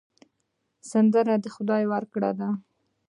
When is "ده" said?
2.39-2.49